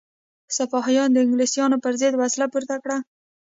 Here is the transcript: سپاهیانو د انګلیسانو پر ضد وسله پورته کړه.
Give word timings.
سپاهیانو 0.57 1.13
د 1.13 1.17
انګلیسانو 1.23 1.81
پر 1.83 1.93
ضد 2.01 2.13
وسله 2.21 2.45
پورته 2.53 2.75
کړه. 2.83 2.97